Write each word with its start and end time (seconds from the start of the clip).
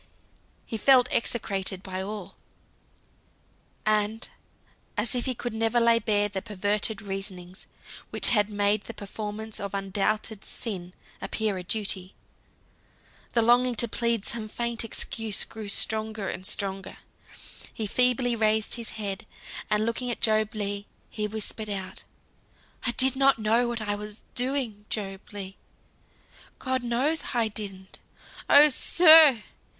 He 0.65 0.77
felt 0.77 1.07
execrated 1.11 1.83
by 1.83 2.01
all; 2.01 2.35
and 3.85 4.27
as 4.97 5.13
if 5.13 5.25
he 5.25 5.35
could 5.35 5.53
never 5.53 5.79
lay 5.79 5.99
bare 5.99 6.27
the 6.27 6.41
perverted 6.41 7.03
reasonings 7.03 7.67
which 8.09 8.29
had 8.29 8.49
made 8.49 8.85
the 8.85 8.95
performance 8.95 9.59
of 9.59 9.75
undoubted 9.75 10.43
sin 10.43 10.95
appear 11.21 11.55
a 11.59 11.63
duty. 11.63 12.15
The 13.33 13.43
longing 13.43 13.75
to 13.75 13.87
plead 13.87 14.25
some 14.25 14.47
faint 14.49 14.83
excuse 14.83 15.43
grew 15.43 15.69
stronger 15.69 16.27
and 16.29 16.47
stronger. 16.47 16.97
He 17.71 17.85
feebly 17.85 18.35
raised 18.35 18.73
his 18.73 18.89
head, 18.97 19.27
and 19.69 19.85
looking 19.85 20.09
at 20.09 20.19
Job 20.19 20.55
Legh, 20.55 20.85
he 21.11 21.27
whispered 21.27 21.69
out, 21.69 22.05
"I 22.87 22.91
did 22.93 23.15
not 23.15 23.37
know 23.37 23.67
what 23.67 23.81
I 23.81 23.93
was 23.93 24.23
doing, 24.33 24.87
Job 24.89 25.21
Legh; 25.31 25.57
God 26.57 26.81
knows 26.81 27.35
I 27.35 27.49
didn't! 27.49 27.99
Oh, 28.49 28.69
sir!" 28.69 29.43